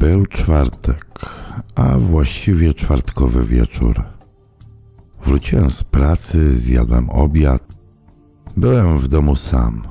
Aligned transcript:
Był 0.00 0.26
czwartek, 0.26 1.06
a 1.74 1.98
właściwie 1.98 2.74
czwartkowy 2.74 3.44
wieczór. 3.44 4.02
Wróciłem 5.24 5.70
z 5.70 5.84
pracy, 5.84 6.58
zjadłem 6.58 7.10
obiad. 7.10 7.62
Byłem 8.56 8.98
w 8.98 9.08
domu 9.08 9.36
sam. 9.36 9.82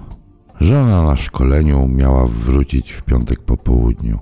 Żona 0.61 1.03
na 1.03 1.15
szkoleniu 1.15 1.87
miała 1.87 2.25
wrócić 2.27 2.91
w 2.91 3.01
piątek 3.01 3.41
po 3.41 3.57
południu. 3.57 4.19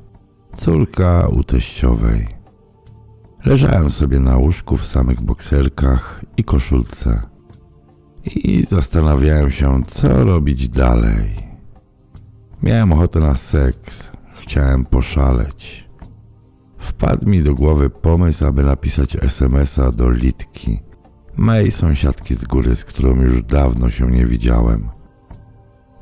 Córka 0.55 1.27
u 1.27 1.43
teściowej. 1.43 2.27
Leżałem 3.45 3.89
sobie 3.89 4.19
na 4.19 4.37
łóżku 4.37 4.77
w 4.77 4.85
samych 4.85 5.21
bokserkach 5.21 6.25
i 6.37 6.43
koszulce. 6.43 7.21
I 8.25 8.63
zastanawiałem 8.63 9.51
się, 9.51 9.83
co 9.87 10.25
robić 10.25 10.69
dalej. 10.69 11.35
Miałem 12.63 12.93
ochotę 12.93 13.19
na 13.19 13.35
seks, 13.35 14.16
chciałem 14.47 14.85
poszaleć. 14.85 15.89
Wpadł 16.77 17.29
mi 17.29 17.43
do 17.43 17.55
głowy 17.55 17.89
pomysł, 17.89 18.45
aby 18.45 18.63
napisać 18.63 19.15
SMS-a 19.15 19.91
do 19.91 20.09
Litki, 20.09 20.79
mojej 21.37 21.71
sąsiadki 21.71 22.35
z 22.35 22.45
góry, 22.45 22.75
z 22.75 22.85
którą 22.85 23.21
już 23.21 23.43
dawno 23.43 23.89
się 23.89 24.11
nie 24.11 24.25
widziałem. 24.25 24.89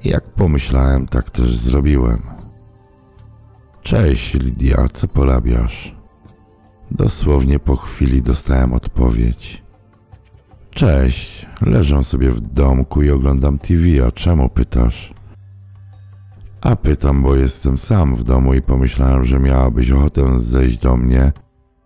Jak 0.04 0.24
pomyślałem, 0.24 1.06
tak 1.06 1.30
też 1.30 1.56
zrobiłem. 1.56 2.22
Cześć, 3.82 4.34
Lidia, 4.34 4.88
co 4.94 5.08
porabiasz? 5.08 5.96
Dosłownie 6.92 7.60
po 7.60 7.76
chwili 7.76 8.22
dostałem 8.22 8.74
odpowiedź. 8.74 9.64
Cześć, 10.72 11.46
leżę 11.62 12.04
sobie 12.04 12.32
w 12.32 12.40
domku 12.40 13.02
i 13.02 13.12
oglądam 13.12 13.60
TV, 13.60 14.08
a 14.08 14.12
czemu 14.12 14.50
pytasz? 14.50 15.15
A 16.66 16.76
pytam, 16.76 17.24
bo 17.24 17.36
jestem 17.36 17.78
sam 17.78 18.16
w 18.16 18.24
domu 18.24 18.54
i 18.54 18.62
pomyślałem, 18.62 19.26
że 19.26 19.40
miałabyś 19.40 19.92
ochotę 19.92 20.40
zejść 20.40 20.78
do 20.78 20.98
mnie 20.98 21.32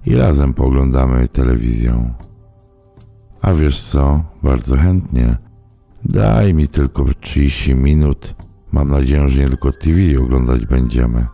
i 0.05 0.15
razem 0.15 0.53
poglądamy 0.53 1.27
telewizję. 1.27 2.13
A 3.41 3.53
wiesz 3.53 3.81
co, 3.81 4.23
bardzo 4.43 4.77
chętnie. 4.77 5.37
Daj 6.05 6.53
mi 6.53 6.67
tylko 6.67 7.05
30 7.19 7.75
minut. 7.75 8.35
Mam 8.71 8.89
nadzieję, 8.89 9.29
że 9.29 9.41
nie 9.41 9.47
tylko 9.47 9.71
TV 9.71 9.99
oglądać 10.19 10.65
będziemy. 10.65 11.27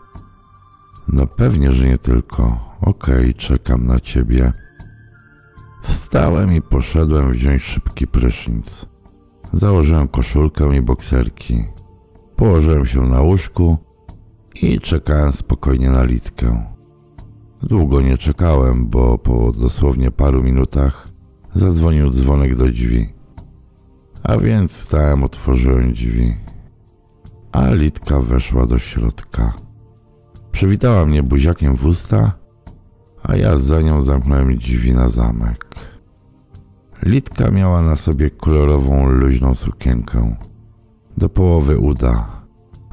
No 1.07 1.27
pewnie, 1.27 1.71
że 1.71 1.87
nie 1.87 1.97
tylko. 1.97 2.43
Okej, 2.81 3.15
okay, 3.15 3.33
czekam 3.33 3.87
na 3.87 3.99
ciebie. 3.99 4.53
Wstałem 5.83 6.53
i 6.53 6.61
poszedłem 6.61 7.31
wziąć 7.31 7.61
szybki 7.61 8.07
prysznic. 8.07 8.85
Założyłem 9.53 10.07
koszulkę 10.07 10.77
i 10.77 10.81
bokserki. 10.81 11.75
Położyłem 12.35 12.85
się 12.85 13.01
na 13.01 13.21
łóżku 13.21 13.77
i 14.61 14.79
czekałem 14.79 15.31
spokojnie 15.31 15.89
na 15.89 16.03
litkę. 16.03 16.65
Długo 17.63 18.01
nie 18.01 18.17
czekałem, 18.17 18.87
bo 18.87 19.17
po 19.17 19.51
dosłownie 19.51 20.11
paru 20.11 20.43
minutach 20.43 21.07
zadzwonił 21.53 22.09
dzwonek 22.09 22.55
do 22.55 22.67
drzwi. 22.67 23.09
A 24.23 24.37
więc 24.37 24.71
stałem, 24.71 25.23
otworzyłem 25.23 25.93
drzwi. 25.93 26.35
A 27.51 27.73
Litka 27.73 28.19
weszła 28.19 28.65
do 28.65 28.79
środka. 28.79 29.53
Przywitała 30.51 31.05
mnie 31.05 31.23
buziakiem 31.23 31.75
w 31.75 31.85
usta, 31.85 32.33
a 33.23 33.35
ja 33.35 33.57
za 33.57 33.81
nią 33.81 34.01
zamknąłem 34.01 34.57
drzwi 34.57 34.93
na 34.93 35.09
zamek. 35.09 35.75
Litka 37.03 37.51
miała 37.51 37.81
na 37.81 37.95
sobie 37.95 38.29
kolorową, 38.29 39.09
luźną 39.09 39.55
sukienkę 39.55 40.35
do 41.17 41.29
połowy 41.29 41.77
uda, 41.77 42.41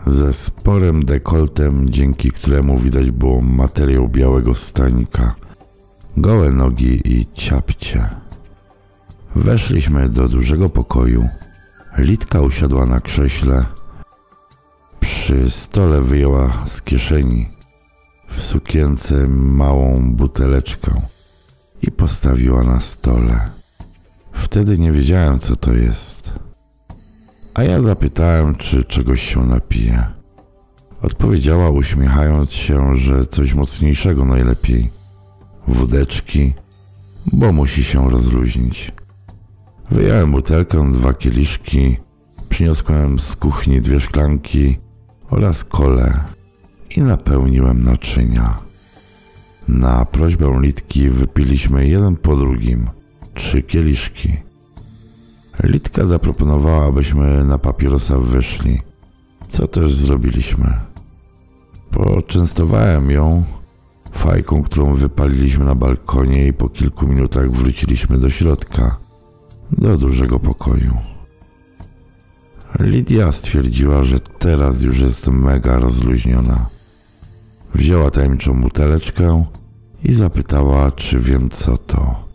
ze 0.07 0.33
sporym 0.33 1.05
dekoltem, 1.05 1.91
dzięki 1.91 2.31
któremu 2.31 2.79
widać 2.79 3.11
było 3.11 3.41
materiał 3.41 4.09
białego 4.09 4.55
stanika, 4.55 5.35
gołe 6.17 6.51
nogi 6.51 7.01
i 7.05 7.27
ciapcie. 7.33 8.09
Weszliśmy 9.37 10.09
do 10.09 10.29
dużego 10.29 10.69
pokoju. 10.69 11.29
Litka 11.99 12.41
usiadła 12.41 12.87
na 12.87 13.01
krześle. 13.01 13.67
Przy 15.01 15.51
stole 15.51 16.01
wyjęła 16.01 16.67
z 16.67 16.83
kieszeni 16.83 17.49
w 18.29 18.43
sukience 18.43 19.29
małą 19.29 20.15
buteleczkę 20.15 21.01
i 21.83 21.91
postawiła 21.91 22.63
na 22.63 22.81
stole. 22.81 23.51
Wtedy 24.33 24.79
nie 24.79 24.93
wiedziałem, 24.93 25.39
co 25.39 25.57
to 25.57 25.73
jest 25.73 26.35
a 27.55 27.63
ja 27.63 27.81
zapytałem, 27.81 28.55
czy 28.55 28.85
czegoś 28.85 29.23
się 29.23 29.47
napije. 29.47 30.07
Odpowiedziała 31.03 31.71
uśmiechając 31.71 32.53
się, 32.53 32.97
że 32.97 33.27
coś 33.27 33.55
mocniejszego 33.55 34.25
najlepiej. 34.25 34.91
Wódeczki, 35.69 36.55
bo 37.27 37.53
musi 37.53 37.85
się 37.85 38.11
rozluźnić. 38.11 38.93
Wyjąłem 39.91 40.33
butelkę, 40.33 40.93
dwa 40.93 41.15
kieliszki, 41.15 41.97
przyniosłem 42.49 43.19
z 43.19 43.37
kuchni 43.37 43.81
dwie 43.81 44.01
szklanki 44.01 44.77
oraz 45.31 45.65
kole 45.65 46.25
i 46.97 47.01
napełniłem 47.01 47.85
naczynia. 47.85 48.59
Na 49.69 50.05
prośbę 50.05 50.59
Litki 50.61 51.09
wypiliśmy 51.09 51.89
jeden 51.89 52.17
po 52.17 52.37
drugim 52.37 52.91
trzy 53.35 53.63
kieliszki. 53.63 54.37
Litka 55.63 56.07
zaproponowała, 56.07 56.85
abyśmy 56.87 57.45
na 57.45 57.59
papierosa 57.59 58.19
wyszli, 58.19 58.83
co 59.49 59.67
też 59.67 59.95
zrobiliśmy. 59.95 60.81
Poczęstowałem 61.91 63.11
ją 63.11 63.45
fajką, 64.13 64.63
którą 64.63 64.95
wypaliliśmy 64.95 65.65
na 65.65 65.75
balkonie 65.75 66.47
i 66.47 66.53
po 66.53 66.69
kilku 66.69 67.07
minutach 67.07 67.51
wróciliśmy 67.51 68.19
do 68.19 68.31
środka, 68.31 68.99
do 69.73 69.97
dużego 69.97 70.39
pokoju. 70.39 70.97
Lidia 72.81 73.33
stwierdziła, 73.33 74.05
że 74.05 74.21
teraz 74.21 74.83
już 74.83 75.01
jest 75.01 75.27
mega 75.29 75.79
rozluźniona. 75.79 76.67
Wzięła 77.75 78.11
tajemniczą 78.11 78.61
buteleczkę 78.61 79.45
i 80.05 80.13
zapytała, 80.13 80.91
czy 80.91 81.19
wiem 81.19 81.51
co 81.51 81.79
to. 81.79 82.29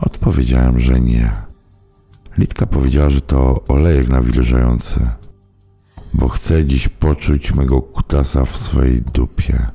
Odpowiedziałem, 0.00 0.80
że 0.80 1.00
nie. 1.00 1.45
Litka 2.38 2.66
powiedziała, 2.66 3.10
że 3.10 3.20
to 3.20 3.64
olejek 3.68 4.08
nawilżający, 4.08 5.00
bo 6.14 6.28
chce 6.28 6.64
dziś 6.64 6.88
poczuć 6.88 7.54
mego 7.54 7.82
kutasa 7.82 8.44
w 8.44 8.56
swojej 8.56 9.02
dupie, 9.02 9.66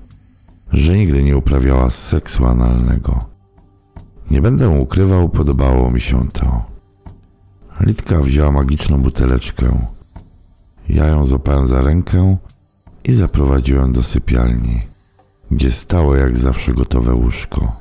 że 0.71 0.97
nigdy 0.97 1.23
nie 1.23 1.37
uprawiała 1.37 1.89
seksu 1.89 2.45
analnego. 2.45 3.19
Nie 4.31 4.41
będę 4.41 4.69
ukrywał, 4.69 5.29
podobało 5.29 5.91
mi 5.91 6.01
się 6.01 6.27
to. 6.29 6.65
Litka 7.79 8.21
wzięła 8.21 8.51
magiczną 8.51 9.01
buteleczkę. 9.01 9.87
Ja 10.89 11.07
ją 11.07 11.25
złapałem 11.25 11.67
za 11.67 11.81
rękę 11.81 12.37
i 13.03 13.13
zaprowadziłem 13.13 13.93
do 13.93 14.03
sypialni, 14.03 14.79
gdzie 15.51 15.71
stało 15.71 16.15
jak 16.15 16.37
zawsze 16.37 16.73
gotowe 16.73 17.13
łóżko. 17.13 17.80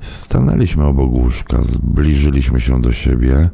Stanęliśmy 0.00 0.84
obok 0.84 1.12
łóżka, 1.12 1.62
zbliżyliśmy 1.62 2.60
się 2.60 2.82
do 2.82 2.92
siebie 2.92 3.50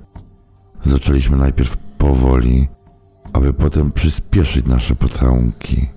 Zaczęliśmy 0.83 1.37
najpierw 1.37 1.77
powoli, 1.77 2.69
aby 3.33 3.53
potem 3.53 3.93
przyspieszyć 3.93 4.67
nasze 4.67 4.95
pocałunki, 4.95 5.89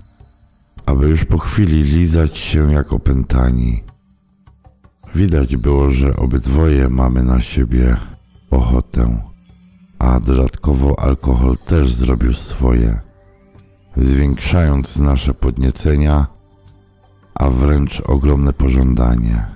aby 0.86 1.08
już 1.08 1.24
po 1.24 1.38
chwili 1.38 1.82
lizać 1.82 2.38
się 2.38 2.72
jak 2.72 2.92
opętani. 2.92 3.82
Widać 5.14 5.56
było, 5.56 5.90
że 5.90 6.16
obydwoje 6.16 6.88
mamy 6.88 7.22
na 7.22 7.40
siebie 7.40 7.96
ochotę, 8.50 9.22
a 9.98 10.20
dodatkowo 10.20 11.00
alkohol 11.00 11.56
też 11.66 11.92
zrobił 11.92 12.32
swoje, 12.32 13.00
zwiększając 13.96 14.96
nasze 14.96 15.34
podniecenia, 15.34 16.26
a 17.34 17.50
wręcz 17.50 18.00
ogromne 18.00 18.52
pożądanie. 18.52 19.55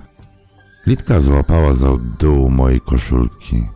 Litka 0.91 1.19
złapała 1.19 1.73
za 1.73 1.89
dół 2.19 2.49
mojej 2.49 2.81
koszulki 2.81 3.67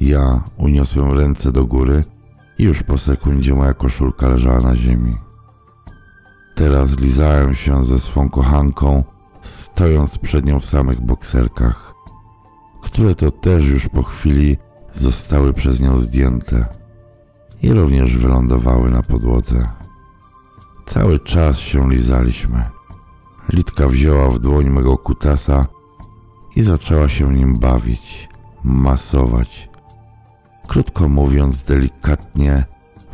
ja 0.00 0.42
uniosłem 0.56 1.12
ręce 1.12 1.52
do 1.52 1.66
góry 1.66 2.04
i 2.58 2.64
już 2.64 2.82
po 2.82 2.98
sekundzie 2.98 3.54
moja 3.54 3.74
koszulka 3.74 4.28
leżała 4.28 4.60
na 4.60 4.76
ziemi. 4.76 5.14
Teraz 6.54 6.98
lizałem 6.98 7.54
się 7.54 7.84
ze 7.84 7.98
swą 7.98 8.30
kochanką, 8.30 9.04
stojąc 9.42 10.18
przed 10.18 10.44
nią 10.44 10.60
w 10.60 10.64
samych 10.64 11.00
bokserkach, 11.00 11.94
które 12.82 13.14
to 13.14 13.30
też 13.30 13.68
już 13.68 13.88
po 13.88 14.02
chwili 14.02 14.56
zostały 14.92 15.52
przez 15.52 15.80
nią 15.80 15.98
zdjęte 15.98 16.66
i 17.62 17.72
również 17.72 18.16
wylądowały 18.16 18.90
na 18.90 19.02
podłodze. 19.02 19.68
Cały 20.86 21.20
czas 21.20 21.58
się 21.58 21.90
lizaliśmy. 21.90 22.64
Litka 23.48 23.88
wzięła 23.88 24.30
w 24.30 24.38
dłoń 24.38 24.70
mego 24.70 24.98
kutasa 24.98 25.66
i 26.56 26.62
zaczęła 26.62 27.08
się 27.08 27.34
nim 27.34 27.58
bawić, 27.58 28.28
masować 28.64 29.72
Krótko 30.72 31.08
mówiąc, 31.08 31.62
delikatnie 31.62 32.64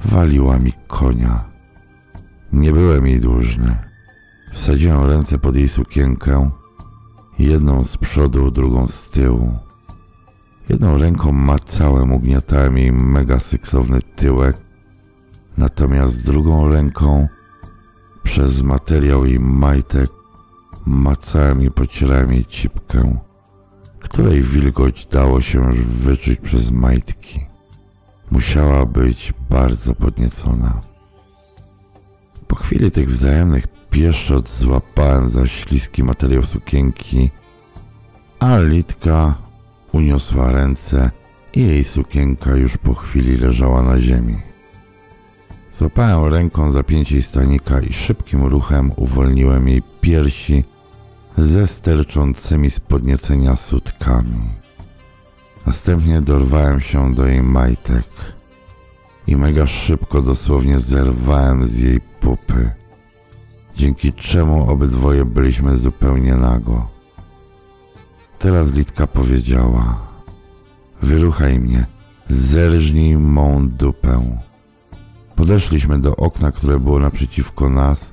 waliła 0.04 0.58
mi 0.58 0.72
konia. 0.86 1.44
Nie 2.52 2.72
byłem 2.72 3.06
jej 3.06 3.20
dłużny. 3.20 3.76
Wsadziłem 4.52 5.04
ręce 5.04 5.38
pod 5.38 5.56
jej 5.56 5.68
sukienkę, 5.68 6.50
jedną 7.38 7.84
z 7.84 7.96
przodu, 7.96 8.50
drugą 8.50 8.86
z 8.88 9.08
tyłu. 9.08 9.56
Jedną 10.68 10.98
ręką 10.98 11.32
macałem, 11.32 12.12
ugniatałem 12.12 12.78
jej 12.78 12.92
mega 12.92 13.38
seksowny 13.38 14.02
tyłek, 14.16 14.56
natomiast 15.56 16.24
drugą 16.24 16.68
ręką 16.68 17.28
przez 18.22 18.62
materiał 18.62 19.26
jej 19.26 19.40
majtek 19.40 20.10
macałem 20.86 21.62
i 21.62 21.70
pocierałem 21.70 22.32
jej 22.32 22.44
cipkę, 22.44 23.18
której 23.98 24.42
wilgoć 24.42 25.06
dało 25.06 25.40
się 25.40 25.58
już 25.58 25.80
wyczuć 25.80 26.40
przez 26.40 26.70
majtki. 26.70 27.40
Musiała 28.30 28.86
być 28.86 29.32
bardzo 29.50 29.94
podniecona. 29.94 30.80
Po 32.46 32.56
chwili 32.56 32.90
tych 32.90 33.10
wzajemnych 33.10 33.66
pieszczot 33.90 34.50
złapałem 34.50 35.30
za 35.30 35.46
śliski 35.46 36.04
materiał 36.04 36.42
sukienki, 36.42 37.30
a 38.38 38.58
Litka 38.58 39.34
uniosła 39.92 40.52
ręce 40.52 41.10
i 41.54 41.66
jej 41.66 41.84
sukienka 41.84 42.56
już 42.56 42.76
po 42.76 42.94
chwili 42.94 43.36
leżała 43.36 43.82
na 43.82 44.00
ziemi. 44.00 44.38
Złapałem 45.72 46.32
ręką 46.32 46.72
zapięcie 46.72 47.22
stanika 47.22 47.80
i 47.80 47.92
szybkim 47.92 48.44
ruchem 48.44 48.92
uwolniłem 48.96 49.68
jej 49.68 49.82
piersi 50.00 50.64
ze 51.38 51.66
sterczącymi 51.66 52.70
z 52.70 52.80
podniecenia 52.80 53.56
sutkami. 53.56 54.40
Następnie 55.66 56.20
dorwałem 56.20 56.80
się 56.80 57.14
do 57.14 57.26
jej 57.26 57.42
majtek 57.42 58.04
i 59.26 59.36
mega 59.36 59.66
szybko 59.66 60.22
dosłownie 60.22 60.78
zerwałem 60.78 61.66
z 61.66 61.78
jej 61.78 62.00
pupy, 62.00 62.70
dzięki 63.76 64.12
czemu 64.12 64.70
obydwoje 64.70 65.24
byliśmy 65.24 65.76
zupełnie 65.76 66.36
nago. 66.36 66.88
Teraz 68.38 68.72
Litka 68.72 69.06
powiedziała: 69.06 70.08
Wyruchaj 71.02 71.58
mnie, 71.58 71.86
zerżnij 72.28 73.16
mą 73.16 73.68
dupę. 73.68 74.38
Podeszliśmy 75.36 75.98
do 75.98 76.16
okna, 76.16 76.52
które 76.52 76.80
było 76.80 76.98
naprzeciwko 76.98 77.68
nas. 77.68 78.12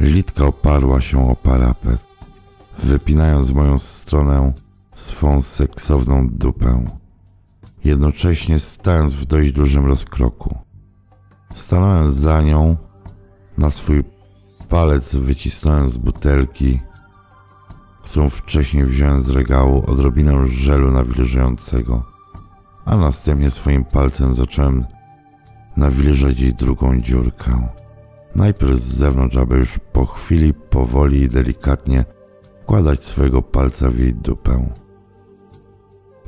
Litka 0.00 0.44
oparła 0.46 1.00
się 1.00 1.30
o 1.30 1.36
parapet, 1.36 2.07
wypinając 2.82 3.50
w 3.50 3.54
moją 3.54 3.78
stronę 3.78 4.52
swą 4.94 5.42
seksowną 5.42 6.28
dupę, 6.28 6.86
jednocześnie 7.84 8.58
stając 8.58 9.12
w 9.12 9.24
dość 9.24 9.52
dużym 9.52 9.86
rozkroku. 9.86 10.58
Stanąłem 11.54 12.12
za 12.12 12.42
nią, 12.42 12.76
na 13.58 13.70
swój 13.70 14.04
palec 14.68 15.16
wycisnąłem 15.16 15.88
z 15.88 15.98
butelki, 15.98 16.80
którą 18.02 18.30
wcześniej 18.30 18.84
wziąłem 18.84 19.22
z 19.22 19.30
regału, 19.30 19.84
odrobinę 19.86 20.48
żelu 20.48 20.90
nawilżającego, 20.90 22.02
a 22.84 22.96
następnie 22.96 23.50
swoim 23.50 23.84
palcem 23.84 24.34
zacząłem 24.34 24.84
nawilżać 25.76 26.40
jej 26.40 26.54
drugą 26.54 27.00
dziurkę. 27.00 27.68
Najpierw 28.34 28.76
z 28.76 28.94
zewnątrz, 28.94 29.36
aby 29.36 29.56
już 29.56 29.78
po 29.92 30.06
chwili 30.06 30.54
powoli 30.54 31.20
i 31.20 31.28
delikatnie 31.28 32.04
wkładać 32.68 33.04
swojego 33.04 33.42
palca 33.42 33.90
w 33.90 33.98
jej 33.98 34.14
dupę. 34.14 34.72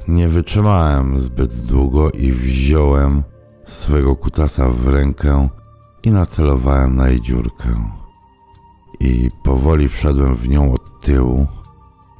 Nie 0.08 0.28
wytrzymałem 0.28 1.18
zbyt 1.18 1.54
długo 1.54 2.10
i 2.10 2.32
wziąłem 2.32 3.22
swego 3.66 4.16
kutasa 4.16 4.68
w 4.68 4.88
rękę 4.88 5.48
i 6.02 6.10
nacelowałem 6.10 6.96
na 6.96 7.08
jej 7.08 7.20
dziurkę. 7.20 7.74
I 9.00 9.30
powoli 9.42 9.88
wszedłem 9.88 10.36
w 10.36 10.48
nią 10.48 10.72
od 10.72 11.00
tyłu, 11.00 11.46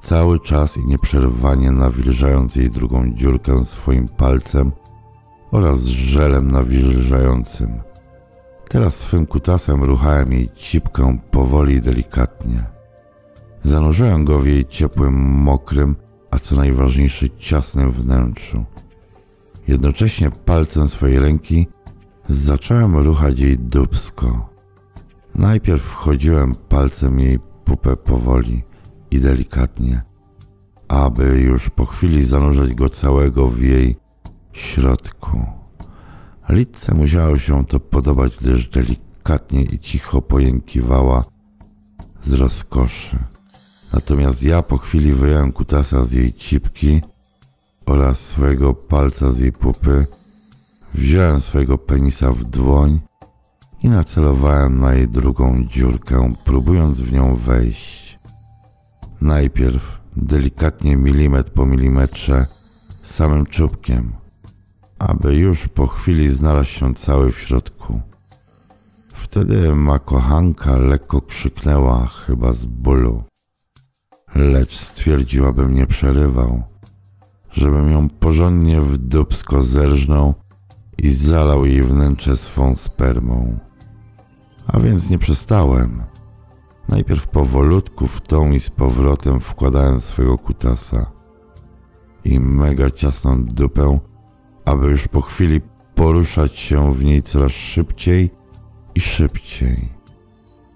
cały 0.03 0.41
czas 0.41 0.77
i 0.77 0.87
nieprzerwanie 0.87 1.71
nawilżając 1.71 2.57
jej 2.57 2.71
drugą 2.71 3.13
dziurkę 3.15 3.65
swoim 3.65 4.09
palcem 4.09 4.73
oraz 5.51 5.81
żelem 5.85 6.51
nawilżającym. 6.51 7.81
Teraz 8.69 8.95
swym 8.95 9.27
kutasem 9.27 9.85
ruchałem 9.85 10.33
jej 10.33 10.49
cipkę 10.57 11.19
powoli 11.31 11.75
i 11.75 11.81
delikatnie. 11.81 12.80
Zanurzyłem 13.63 14.25
go 14.25 14.39
w 14.39 14.47
jej 14.47 14.67
ciepłym, 14.67 15.15
mokrym, 15.21 15.97
a 16.31 16.39
co 16.39 16.57
najważniejsze 16.57 17.31
ciasnym 17.31 17.91
wnętrzu. 17.93 18.65
Jednocześnie 19.69 20.31
palcem 20.31 20.89
swojej 20.89 21.19
ręki 21.19 21.67
zacząłem 22.29 22.97
ruchać 22.97 23.39
jej 23.39 23.59
dubsko. 23.59 24.49
Najpierw 25.35 25.83
wchodziłem 25.83 26.55
palcem 26.55 27.21
jej 27.21 27.39
pupę 27.65 27.97
powoli 27.97 28.63
i 29.11 29.21
delikatnie, 29.21 30.03
aby 30.89 31.41
już 31.41 31.71
po 31.71 31.87
chwili 31.87 32.25
zanurzać 32.25 32.75
go 32.75 32.89
całego 32.89 33.49
w 33.49 33.61
jej 33.61 33.97
środku. 34.53 35.47
Litce 36.49 36.95
musiało 36.95 37.39
się 37.39 37.65
to 37.65 37.81
podobać, 37.81 38.39
gdyż 38.41 38.69
delikatnie 38.69 39.63
i 39.63 39.79
cicho 39.79 40.23
pojękiwała 40.23 41.25
z 42.23 42.33
rozkoszy. 42.33 43.19
Natomiast 43.93 44.43
ja 44.43 44.63
po 44.63 44.79
chwili 44.79 45.13
wyjąłem 45.13 45.53
kutasa 45.53 46.05
z 46.05 46.13
jej 46.13 46.33
cipki 46.33 47.03
oraz 47.87 48.21
swojego 48.21 48.75
palca 48.75 49.33
z 49.33 49.39
jej 49.39 49.53
pupy, 49.53 50.07
wziąłem 50.95 51.41
swojego 51.41 51.79
penisa 51.79 52.33
w 52.33 52.45
dłoń 52.45 53.01
i 53.83 53.89
nacelowałem 53.89 54.79
na 54.79 54.95
jej 54.95 55.09
drugą 55.09 55.65
dziurkę, 55.65 56.33
próbując 56.45 57.01
w 57.01 57.13
nią 57.13 57.37
wejść. 57.37 58.19
Najpierw 59.21 60.01
delikatnie 60.17 60.97
milimetr 60.97 61.53
po 61.53 61.67
milimetrze, 61.67 62.47
samym 63.03 63.47
czubkiem, 63.47 64.13
aby 64.99 65.35
już 65.35 65.69
po 65.69 65.87
chwili 65.87 66.29
znalazł 66.29 66.71
się 66.71 66.95
cały 66.95 67.33
w 67.33 67.41
środku. 67.41 68.01
Wtedy 69.15 69.75
ma 69.75 69.99
kochanka 69.99 70.77
lekko 70.77 71.21
krzyknęła, 71.21 72.07
chyba 72.07 72.53
z 72.53 72.67
bólu, 72.67 73.23
lecz 74.35 74.77
stwierdziła, 74.77 75.53
bym 75.53 75.75
nie 75.75 75.87
przerywał, 75.87 76.63
żebym 77.51 77.91
ją 77.91 78.09
porządnie 78.09 78.81
w 78.81 78.99
dubsko 78.99 79.63
zerżnął 79.63 80.35
i 80.99 81.11
zalał 81.11 81.67
jej 81.67 81.83
wnętrze 81.83 82.37
swą 82.37 82.77
spermą. 82.77 83.59
A 84.67 84.81
więc 84.81 85.11
nie 85.11 85.19
przestałem. 85.19 86.03
Najpierw 86.89 87.29
powolutku 87.29 88.07
w 88.07 88.21
tą 88.21 88.51
i 88.51 88.61
z 88.61 88.71
powrotem 88.71 89.41
wkładałem 89.41 90.01
swego 90.01 90.39
kutasa 90.39 91.11
i 92.25 92.41
mega 92.41 92.91
ciasną 92.91 93.45
dupę 93.45 93.99
aby 94.65 94.87
już 94.87 95.09
po 95.09 95.21
chwili 95.21 95.61
poruszać 95.95 96.59
się 96.59 96.95
w 96.95 97.05
niej 97.05 97.23
coraz 97.23 97.53
szybciej 97.53 98.31
i 98.95 99.01
szybciej. 99.01 99.89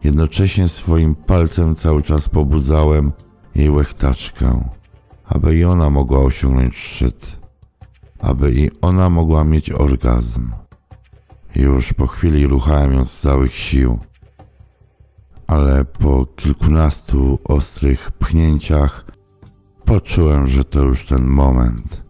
Jednocześnie 0.04 0.68
swoim 0.68 1.14
palcem 1.14 1.75
cały 1.75 2.02
czas 2.02 2.28
pobudzałem 2.28 3.12
jej 3.54 3.70
łechtaczkę, 3.70 4.68
aby 5.25 5.56
i 5.56 5.64
ona 5.64 5.90
mogła 5.90 6.18
osiągnąć 6.18 6.76
szczyt, 6.76 7.38
aby 8.18 8.52
i 8.52 8.70
ona 8.80 9.11
mogła 9.11 9.44
mieć 9.44 9.70
orgazm. 9.70 10.50
Już 11.54 11.92
po 11.92 12.06
chwili 12.06 12.46
ruchałem 12.46 12.92
ją 12.92 13.04
z 13.04 13.20
całych 13.20 13.54
sił, 13.54 13.99
ale 15.46 15.84
po 15.84 16.26
kilkunastu 16.26 17.38
ostrych 17.44 18.12
pchnięciach 18.12 19.04
poczułem, 19.84 20.49
że 20.49 20.64
to 20.64 20.82
już 20.82 21.06
ten 21.06 21.25
moment. 21.25 22.04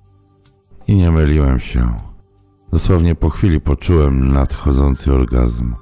I 0.86 0.96
nie 0.96 1.10
myliłem 1.10 1.60
się. 1.60 1.96
Dosłownie 2.72 3.14
po 3.14 3.30
chwili 3.30 3.60
poczułem 3.60 4.32
nadchodzący 4.32 5.14
orgazm. 5.14 5.74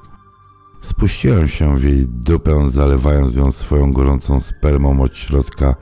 Spuściłem 0.83 1.49
się 1.49 1.77
w 1.77 1.85
jej 1.85 2.07
dupę, 2.09 2.71
zalewając 2.71 3.37
ją 3.37 3.53
swoją 3.53 3.93
gorącą 3.93 4.41
spermą 4.41 5.03
od 5.03 5.17
środka, 5.17 5.75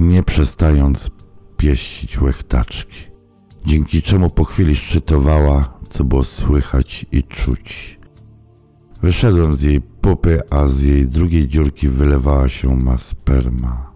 nie 0.00 0.22
przestając 0.22 1.10
pieścić 1.56 2.20
łechtaczki, 2.20 2.98
dzięki 3.66 4.02
czemu 4.02 4.30
po 4.30 4.44
chwili 4.44 4.76
szczytowała, 4.76 5.78
co 5.88 6.04
było 6.04 6.24
słychać 6.24 7.06
i 7.12 7.22
czuć. 7.22 7.98
Wyszedłem 9.02 9.54
z 9.54 9.62
jej 9.62 9.80
pupy, 9.80 10.40
a 10.50 10.66
z 10.66 10.82
jej 10.82 11.08
drugiej 11.08 11.48
dziurki 11.48 11.88
wylewała 11.88 12.48
się 12.48 12.76
ma 12.76 12.98
sperma. 12.98 13.92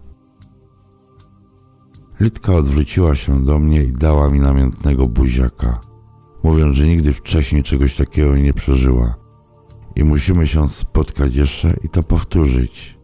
Litka 2.19 2.53
odwróciła 2.53 3.15
się 3.15 3.45
do 3.45 3.59
mnie 3.59 3.83
i 3.83 3.91
dała 3.91 4.29
mi 4.29 4.39
namiętnego 4.39 5.07
buziaka, 5.07 5.79
mówiąc, 6.43 6.77
że 6.77 6.87
nigdy 6.87 7.13
wcześniej 7.13 7.63
czegoś 7.63 7.95
takiego 7.95 8.37
nie 8.37 8.53
przeżyła 8.53 9.20
i 9.95 10.03
musimy 10.03 10.47
się 10.47 10.69
spotkać 10.69 11.35
jeszcze 11.35 11.73
i 11.83 11.89
to 11.89 12.03
powtórzyć. 12.03 12.97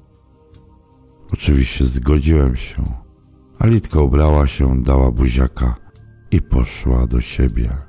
Oczywiście 1.33 1.85
zgodziłem 1.85 2.55
się, 2.55 2.83
a 3.59 3.67
Litka 3.67 4.01
ubrała 4.01 4.47
się, 4.47 4.83
dała 4.83 5.11
buziaka 5.11 5.75
i 6.31 6.41
poszła 6.41 7.07
do 7.07 7.21
siebie. 7.21 7.86